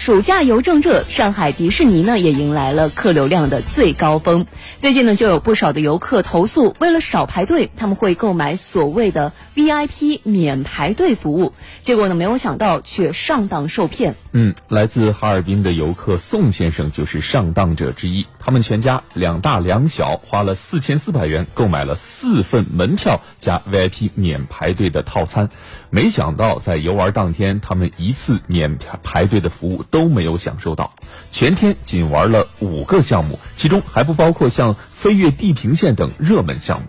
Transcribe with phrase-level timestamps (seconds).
[0.00, 4.46] 暑假邮正热，上海迪士尼呢也迎来了客流量的最高峰。
[4.80, 11.52] 最近呢，就有不少的游客投诉，为了少排队，他们会购买所谓的 VIP 免排队服务，
[11.82, 14.14] 结果呢，没有想到却上当受骗。
[14.32, 18.26] 嗯，来自哈尔滨的游客宋先生就是上当者之一。
[18.38, 25.50] 他们全家两大两小花了四千四百元购买了四份门票加 VIP 免排队的套餐，
[25.90, 30.94] 没想到在游玩当天，他们一次免排队的服务都没有享受到，
[31.32, 36.86] 全天仅玩了五个项目，其中还不包括像飞越地平线等热门项目。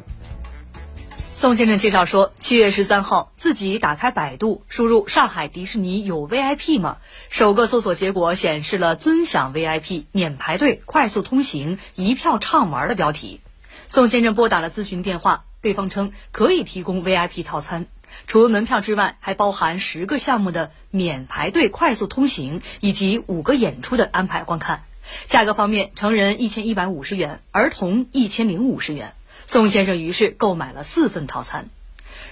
[1.36, 6.98] 宋先生介绍说，七月十三号，自己打开百度，输入“上海迪士尼有 VIP 吗”，
[7.32, 13.42] 首个搜索结果显示了“尊享 VIP 免排队快速通行一票畅玩”的标题。
[13.88, 17.86] 宋先生拨打了咨询电话，对方称可以提供 VIP 套餐，
[18.28, 24.84] 除了门票之外，还包含十个项目的免排队快速通行以及五个演出的安排观看。
[25.28, 29.14] 价格方面，成人一千一百五十元，儿童一千零五十元。
[29.46, 31.70] 宋先生于是购买了四份套餐，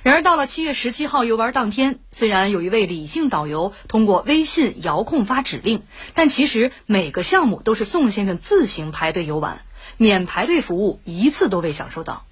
[0.04, 9.66] 然而到了七月十七号游玩当天，虽然有一位理性导游通过微信遥控发指令，但其实每个项目都是宋先生自行排队游玩，
[9.98, 12.26] 免排队服务一次都未享受到。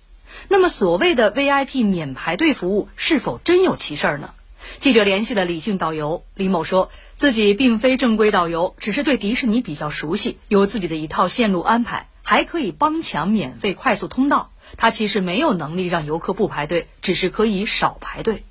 [0.47, 4.31] 那么所谓的 VIP 免排队服务是否真有其事儿呢？
[4.79, 14.51] 记者联系了李姓导游李某，说自己并非正规导游，只是对迪士尼比较熟悉，有自己的一套线路安排，还可以帮抢免费快速通道。
[14.75, 18.43] 他其实没有能力让游客不排队，只是可以少排队。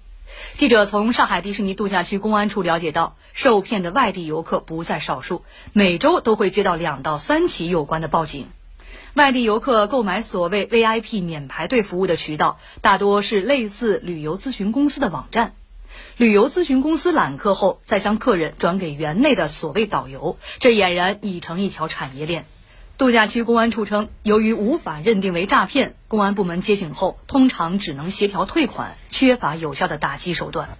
[0.54, 8.48] 记者从上海迪士尼度假区公安处了解到，受骗的外地游客不在少数，每周都会接到两到三起有关的报警。
[9.16, 15.54] 外地游客购买所谓 VIP 免排队服务的渠道，大多是类似旅游咨询公司的网站。
[16.18, 22.44] 旅游咨询公司揽客后，再将客人转给园内的所谓导游，这俨然已成一条产业链。
[22.98, 30.76] 度假区公安处称，由于无法认定为诈骗，公安部门接警后通常只能协调退款，缺乏有效的打击手段。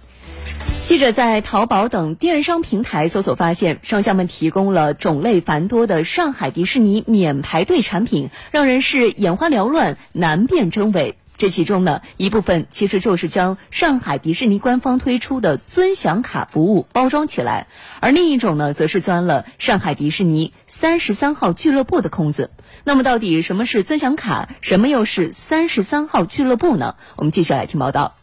[0.87, 11.17] 记者在淘宝等电商平台搜索发现，商家们提供了种类繁多的上海迪士尼免排队产品，让人是眼花缭乱，难辨真伪。
[11.37, 17.67] 这其中呢，一部分其实就是将上海迪士尼官方推出的尊享卡服务包装起来，
[17.99, 22.49] 而另一种呢，则是钻了上海迪士尼三十三号俱乐部的空子。
[22.85, 26.95] 那么，到底什么是尊享卡，什么又是三十三号俱乐部呢？
[27.17, 28.15] 我们继续来听报道。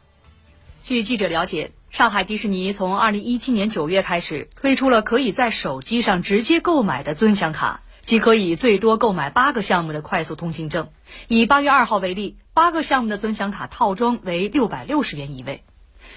[0.83, 7.83] 据记者了解，上海迪士尼从二零一七年九月开始推出了可以在手机上直接购买的尊享卡。
[8.03, 10.89] 即可以最多购买八个项目的快速通行证。
[11.29, 15.63] 以八月二号为例，八个项目的尊享卡套装为六百六十元一位。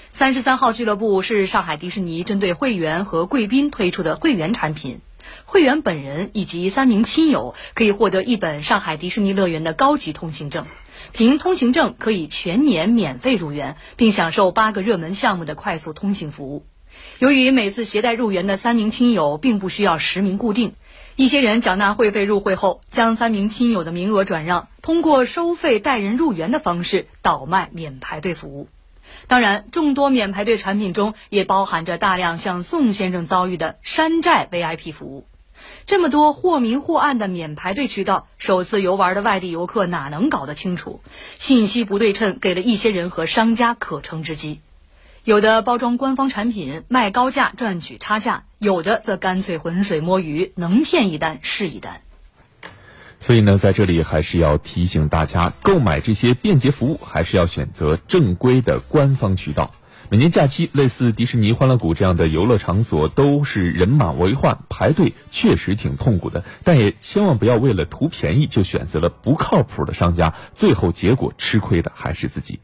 [0.10, 5.02] 三十三号俱乐部是上海迪士尼针对会员和贵宾推出的会员产品。
[5.46, 10.66] 会员本人以及三名亲友可以获得一本上海迪士尼乐园的高级通行证，
[11.12, 16.66] 凭通行证可以全年免费入园，并享受八个热门项目的快速通行服务。
[17.20, 20.74] 由于每次携带入园的三名亲友并不需要实名固定。
[21.16, 28.70] 一些人缴纳会费入会后，将三名亲友的名额转让，通过收费带人入园的方式倒卖免排队服务。
[29.28, 35.26] 当然，众多免排队产品中也包含着大量像宋先生遭遇的山寨 VIP 服务。
[35.86, 41.02] 这么多或明或暗的免排队渠道，首次游玩的外地游客哪能搞得清楚？
[41.38, 44.60] 信息不对称，给了一些人和商家可乘之机。
[45.24, 52.02] 有的包装官方产品卖高价赚取差价，有的则干脆浑水摸鱼，能骗一单是一单。
[53.20, 59.74] 所以呢，在这里还是要提醒大家，购买这些便捷服务还是要选择正规的官方渠道。
[60.10, 66.46] 每年假期，类似迪士尼欢乐谷这样的游乐场所都是人满为患，排队确实挺痛苦的。
[66.64, 72.62] 但也千万不要为了图便宜就选择了不靠谱的商家，最后结果吃亏的还是自己。